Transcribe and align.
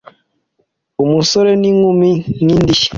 umusore 1.03 1.51
n'inkumi 1.61 2.11
nk'indishyi 2.43 2.89